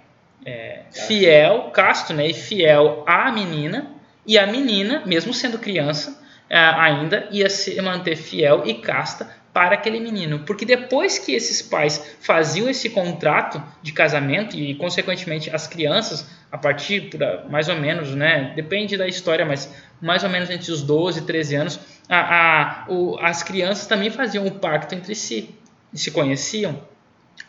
[0.44, 3.90] é, fiel, casto, né, e fiel à menina,
[4.28, 9.74] e a menina, mesmo sendo criança, é, ainda ia se manter fiel e casta para
[9.74, 10.40] aquele menino.
[10.40, 16.58] Porque depois que esses pais faziam esse contrato de casamento e, consequentemente, as crianças, a
[16.58, 17.10] partir,
[17.48, 21.22] mais ou menos, né, depende da história, mas mais ou menos entre os 12 e
[21.22, 25.54] 13 anos, a, a, o, as crianças também faziam um pacto entre si
[25.90, 26.78] e se conheciam.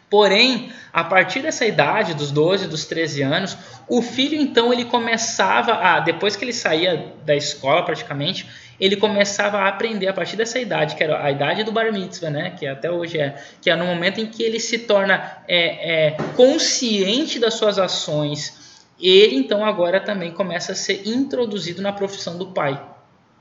[0.10, 5.74] Porém, a partir dessa idade, dos 12, dos 13 anos, o filho então ele começava
[5.74, 8.48] a, depois que ele saía da escola praticamente,
[8.80, 12.30] ele começava a aprender a partir dessa idade, que era a idade do bar mitzvah,
[12.30, 12.56] né?
[12.58, 16.12] que até hoje é, que é no momento em que ele se torna é, é,
[16.36, 22.48] consciente das suas ações, ele então agora também começa a ser introduzido na profissão do
[22.48, 22.82] pai.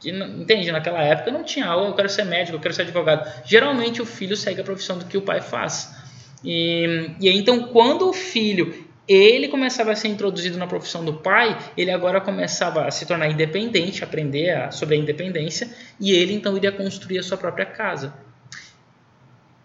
[0.05, 0.71] Entende?
[0.71, 3.29] Naquela época não tinha, oh, eu quero ser médico, eu quero ser advogado.
[3.45, 5.98] Geralmente o filho segue a profissão do que o pai faz.
[6.45, 11.59] E, e então, quando o filho ele começava a ser introduzido na profissão do pai,
[11.77, 16.55] ele agora começava a se tornar independente, aprender a, sobre a independência, e ele então
[16.57, 18.13] iria construir a sua própria casa.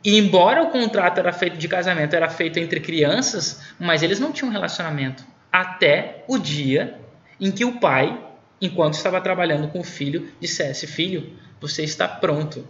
[0.03, 4.31] E embora o contrato era feito de casamento era feito entre crianças, mas eles não
[4.31, 6.99] tinham relacionamento até o dia
[7.39, 8.21] em que o pai,
[8.61, 12.67] enquanto estava trabalhando com o filho, dissesse: "Filho, você está pronto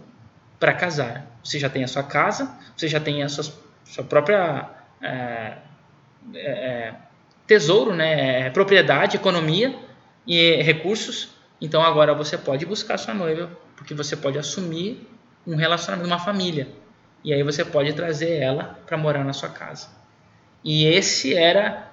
[0.58, 1.26] para casar.
[1.42, 3.44] Você já tem a sua casa, você já tem a sua,
[3.84, 4.70] sua própria
[5.00, 5.58] é,
[6.34, 6.94] é, é,
[7.46, 9.74] tesouro, né, é propriedade, economia
[10.26, 11.30] e recursos.
[11.60, 15.06] Então agora você pode buscar sua noiva, porque você pode assumir
[15.46, 16.68] um relacionamento, uma família.
[17.22, 19.88] E aí você pode trazer ela para morar na sua casa.
[20.62, 21.90] E esse era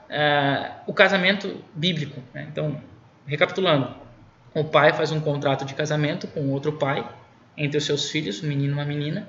[0.87, 2.21] o casamento bíblico.
[2.33, 2.47] Né?
[2.51, 2.81] Então,
[3.25, 3.93] recapitulando,
[4.53, 7.07] o pai faz um contrato de casamento com outro pai
[7.57, 9.27] entre os seus filhos, um menino e uma menina.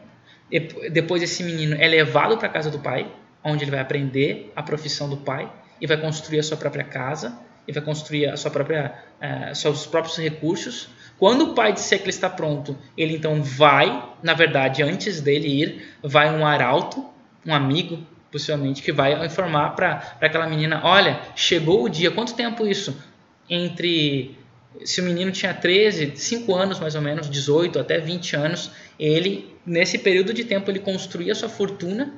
[0.91, 3.11] Depois esse menino é levado para a casa do pai,
[3.43, 7.37] onde ele vai aprender a profissão do pai e vai construir a sua própria casa
[7.67, 10.88] e vai construir a sua própria, uh, seus próprios recursos.
[11.19, 15.49] Quando o pai disser que ele está pronto, ele então vai, na verdade, antes dele
[15.49, 17.07] ir, vai um arauto,
[17.47, 22.67] um amigo, possivelmente, que vai informar para aquela menina: olha, chegou o dia, quanto tempo
[22.67, 22.97] isso?
[23.49, 24.37] Entre.
[24.85, 29.52] Se o menino tinha 13, 5 anos mais ou menos, 18 até 20 anos, ele,
[29.64, 32.12] nesse período de tempo, ele construía sua fortuna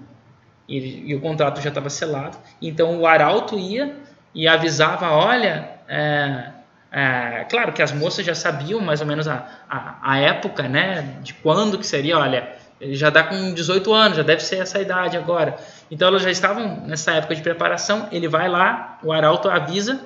[0.69, 2.37] e, e o contrato já estava selado.
[2.61, 3.97] Então o arauto ia
[4.35, 6.51] e avisava: olha, é,
[6.91, 11.19] é, claro que as moças já sabiam mais ou menos a, a, a, época, né,
[11.23, 12.19] de quando que seria.
[12.19, 15.57] Olha, ele já dá com 18 anos, já deve ser essa idade agora.
[15.91, 18.09] Então elas já estavam nessa época de preparação.
[18.11, 20.01] Ele vai lá, o arauto avisa,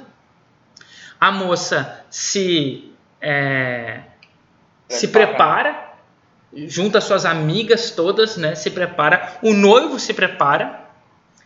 [1.20, 4.01] a moça se é,
[4.88, 5.88] se prepara
[6.55, 10.89] junta suas amigas todas, né, se prepara, o noivo se prepara,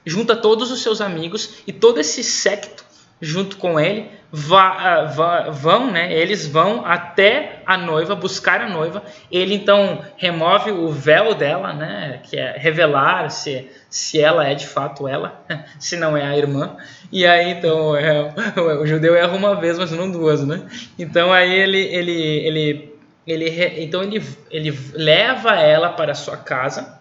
[0.04, 2.84] junta todos os seus amigos e todo esse secto
[3.20, 5.04] junto com ele vá,
[5.52, 9.02] vão, né, eles vão até a noiva buscar a noiva.
[9.30, 14.66] Ele então remove o véu dela, né, que é revelar se se ela é de
[14.66, 15.44] fato ela,
[15.78, 16.76] se não é a irmã.
[17.12, 20.62] E aí então é, o judeu erra uma vez, mas não duas, né?
[20.98, 22.91] Então aí ele ele ele
[23.26, 23.48] ele
[23.82, 27.00] então ele, ele leva ela para a sua casa,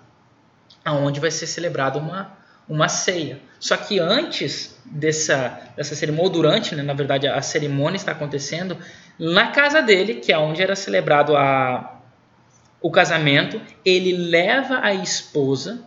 [0.83, 3.39] aonde vai ser celebrada uma, uma ceia.
[3.59, 8.77] Só que antes dessa, dessa cerimônia, ou durante, né, na verdade a cerimônia está acontecendo,
[9.19, 11.99] na casa dele, que é onde era celebrado a,
[12.81, 15.83] o casamento, ele leva a esposa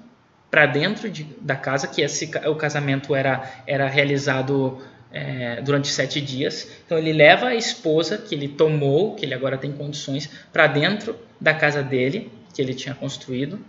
[0.50, 4.80] para dentro de, da casa, que esse, o casamento era, era realizado
[5.14, 6.68] é, durante sete dias.
[6.84, 11.16] Então ele leva a esposa que ele tomou, que ele agora tem condições, para dentro
[11.40, 13.64] da casa dele, que ele tinha construído,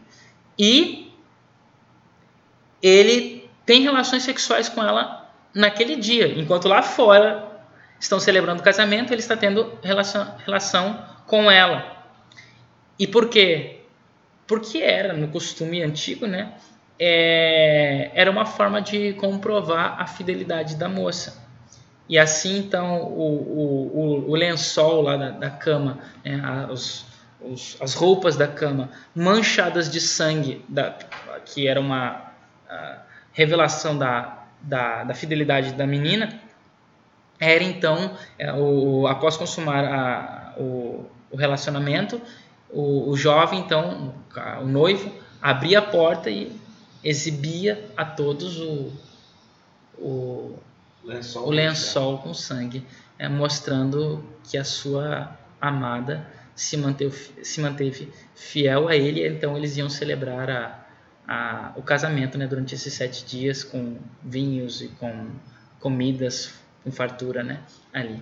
[0.57, 1.11] e
[2.81, 7.47] ele tem relações sexuais com ela naquele dia, enquanto lá fora
[7.99, 11.95] estão celebrando o casamento, ele está tendo relação, relação com ela.
[12.97, 13.81] E por quê?
[14.47, 16.53] Porque era no costume antigo, né?
[16.99, 21.43] É, era uma forma de comprovar a fidelidade da moça.
[22.07, 27.05] E assim, então, o, o, o lençol lá da, da cama, né, os,
[27.79, 30.95] as roupas da cama manchadas de sangue, da,
[31.45, 32.31] que era uma
[33.33, 36.39] revelação da, da, da, fidelidade da menina,
[37.39, 42.21] era então, é, o, após consumar a, o, o relacionamento,
[42.69, 44.13] o, o jovem, então,
[44.61, 46.51] o noivo, abria a porta e
[47.05, 48.91] exibia a todos o,
[49.99, 50.59] o
[51.03, 52.83] lençol, o lençol com sangue.
[53.19, 59.77] é, mostrando que a sua amada se manteve, se manteve fiel a ele, então eles
[59.77, 60.85] iam celebrar a,
[61.27, 65.29] a, o casamento né, durante esses sete dias com vinhos e com
[65.79, 66.53] comidas
[66.83, 67.61] com fartura né,
[67.93, 68.21] ali.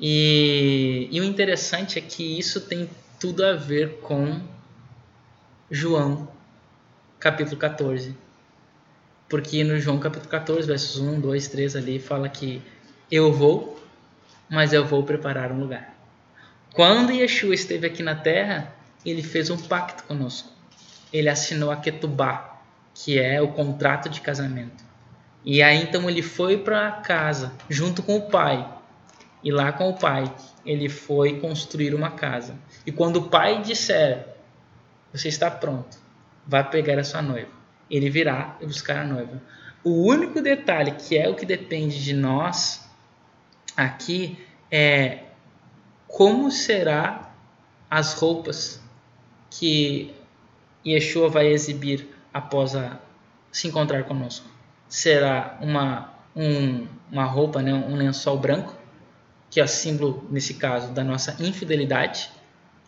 [0.00, 2.88] E, e o interessante é que isso tem
[3.20, 4.40] tudo a ver com
[5.70, 6.35] João
[7.26, 8.16] capítulo 14.
[9.28, 12.62] Porque no João capítulo 14, versos 1, 2, 3 ali, fala que
[13.10, 13.84] eu vou,
[14.48, 15.92] mas eu vou preparar um lugar.
[16.72, 18.72] Quando Yeshua esteve aqui na terra,
[19.04, 20.52] ele fez um pacto conosco.
[21.12, 22.60] Ele assinou a Ketubá,
[22.94, 24.84] que é o contrato de casamento.
[25.44, 28.72] E aí então ele foi para casa junto com o pai.
[29.42, 30.32] E lá com o pai,
[30.64, 32.54] ele foi construir uma casa.
[32.86, 34.28] E quando o pai disser:
[35.12, 36.05] Você está pronto,
[36.46, 37.50] vai pegar a sua noiva.
[37.90, 39.42] Ele virá e buscar a noiva.
[39.82, 42.88] O único detalhe que é o que depende de nós
[43.76, 44.38] aqui
[44.70, 45.24] é
[46.08, 47.30] como será
[47.90, 48.80] as roupas
[49.50, 50.14] que
[50.84, 52.98] Yeshua vai exibir após a,
[53.50, 54.48] se encontrar conosco.
[54.88, 58.74] Será uma, um, uma roupa, né, um lençol branco,
[59.50, 62.30] que é símbolo, nesse caso, da nossa infidelidade,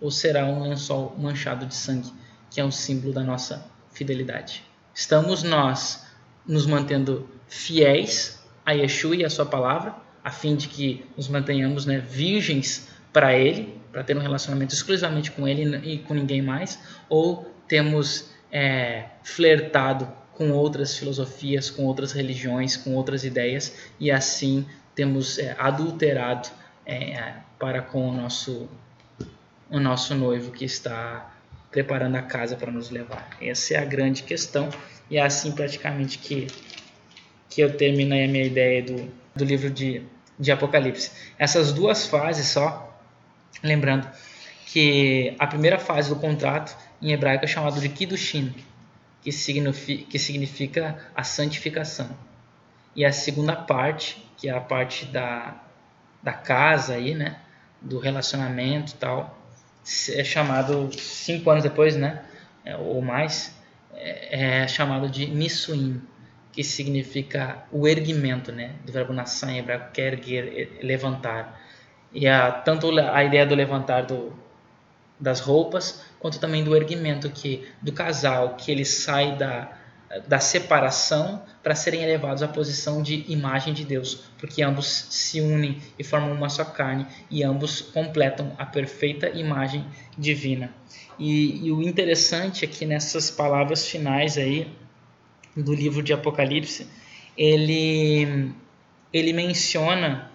[0.00, 2.12] ou será um lençol manchado de sangue,
[2.50, 4.64] que é um símbolo da nossa fidelidade?
[4.94, 6.06] Estamos nós
[6.46, 11.86] nos mantendo fiéis a Yeshua e a sua palavra, a fim de que nos mantenhamos
[11.86, 16.78] né, virgens para Ele, para ter um relacionamento exclusivamente com Ele e com ninguém mais,
[17.08, 24.66] ou temos é, flertado com outras filosofias, com outras religiões, com outras ideias e assim
[24.94, 26.48] temos é, adulterado
[26.86, 28.68] é, para com o nosso,
[29.68, 31.34] o nosso noivo que está
[31.70, 33.36] preparando a casa para nos levar.
[33.40, 34.68] Essa é a grande questão
[35.10, 36.46] e é assim praticamente que,
[37.48, 40.02] que eu termino a minha ideia do, do livro de,
[40.38, 41.10] de Apocalipse.
[41.38, 42.98] Essas duas fases só,
[43.62, 44.08] lembrando
[44.66, 48.54] que a primeira fase do contrato em hebraico é chamado de Kiddushin,
[49.22, 52.08] que significa, que significa a santificação.
[52.94, 55.62] E a segunda parte, que é a parte da,
[56.22, 57.38] da casa aí, né,
[57.80, 59.37] do relacionamento e tal,
[60.14, 62.22] é chamado cinco anos depois, né,
[62.64, 63.54] é, ou mais,
[63.94, 66.02] é, é chamado de Nisuim,
[66.52, 71.60] que significa o erguimento, né, do verbo nação em hebraico, que é erguer, levantar.
[72.12, 74.32] E a, tanto a ideia do levantar do,
[75.20, 79.77] das roupas, quanto também do erguimento que do casal, que ele sai da,
[80.26, 85.78] da separação para serem elevados à posição de imagem de Deus, porque ambos se unem
[85.98, 89.84] e formam uma só carne e ambos completam a perfeita imagem
[90.16, 90.72] divina.
[91.18, 94.72] E, e o interessante é que nessas palavras finais aí
[95.54, 96.88] do livro de Apocalipse,
[97.36, 98.52] ele
[99.12, 100.30] ele menciona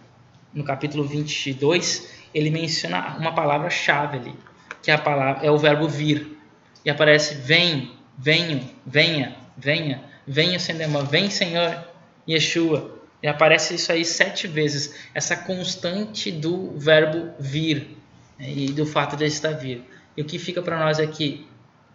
[0.53, 4.35] no capítulo 22, ele menciona uma palavra-chave ali,
[4.81, 6.37] que é a palavra é o verbo vir.
[6.85, 11.83] E aparece vem, venho, venha, venha, venha sem demora, vem Senhor,
[12.27, 12.99] Yeshua.
[13.21, 17.97] E aparece isso aí sete vezes, essa constante do verbo vir
[18.37, 19.83] né, e do fato de estar vir.
[20.15, 21.47] E o que fica para nós é que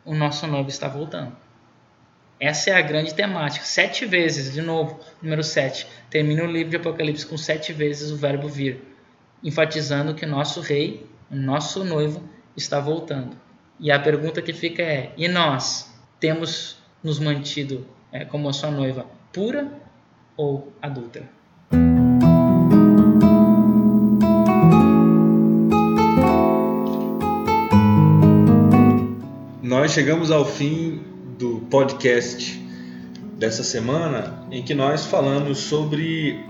[0.04, 1.36] o nosso noivo está voltando.
[2.40, 3.64] Essa é a grande temática.
[3.64, 5.86] Sete vezes, de novo, número sete.
[6.08, 8.80] Termina o livro de Apocalipse com sete vezes o verbo vir,
[9.42, 12.22] enfatizando que nosso rei, o nosso noivo,
[12.56, 13.36] está voltando.
[13.78, 18.70] E a pergunta que fica é: e nós temos nos mantido é, como a sua
[18.70, 19.70] noiva pura
[20.36, 21.28] ou adúltera?
[29.62, 31.02] Nós chegamos ao fim
[31.38, 32.58] do podcast
[33.38, 36.44] dessa semana em que nós falamos sobre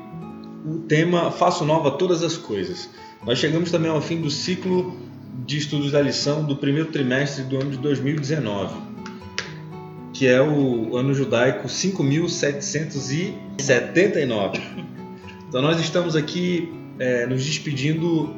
[0.65, 2.89] o tema Faço Nova Todas as Coisas.
[3.25, 4.97] Nós chegamos também ao fim do ciclo
[5.45, 8.88] de estudos da lição do primeiro trimestre do ano de 2019,
[10.19, 14.61] que é o ano judaico 5779.
[15.49, 18.35] Então nós estamos aqui é, nos despedindo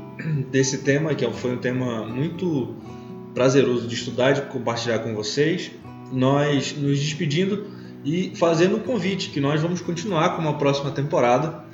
[0.53, 2.75] desse tema, que foi um tema muito
[3.33, 5.71] prazeroso de estudar e de compartilhar com vocês.
[6.13, 7.69] Nós nos despedindo
[8.05, 11.65] e fazendo um convite que nós vamos continuar com uma próxima temporada.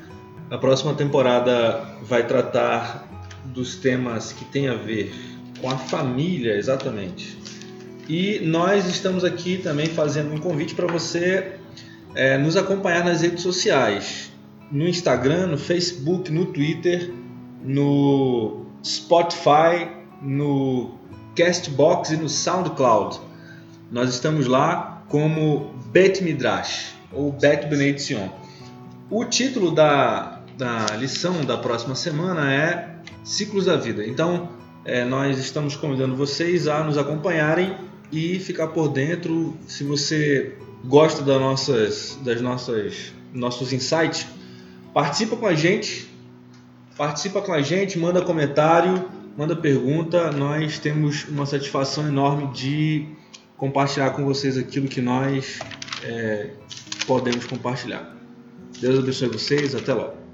[0.49, 3.09] A próxima temporada vai tratar
[3.47, 5.13] dos temas que tem a ver
[5.61, 7.56] com a família, exatamente.
[8.09, 11.55] E nós estamos aqui também fazendo um convite para você
[12.15, 14.33] é, nos acompanhar nas redes sociais,
[14.71, 17.13] no Instagram, no Facebook, no Twitter,
[17.63, 19.89] no Spotify,
[20.23, 20.95] no
[21.35, 23.21] Castbox e no SoundCloud.
[23.91, 28.29] Nós estamos lá como Bet Midrash ou Bet Benediction.
[29.11, 34.07] O título da da lição da próxima semana é ciclos da vida.
[34.07, 34.49] Então,
[34.85, 37.77] é, nós estamos convidando vocês a nos acompanharem
[38.13, 39.57] e ficar por dentro.
[39.67, 44.27] Se você gosta das nossas, das nossas, nossos insights,
[44.93, 46.09] participa com a gente,
[46.97, 50.31] participa com a gente, manda comentário, manda pergunta.
[50.33, 53.09] Nós temos uma satisfação enorme de
[53.57, 55.59] compartilhar com vocês aquilo que nós
[56.03, 56.51] é,
[57.07, 58.15] podemos compartilhar.
[58.81, 60.26] Deus abençoe vocês, até logo.